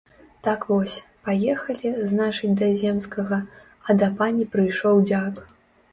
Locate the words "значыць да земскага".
2.13-3.39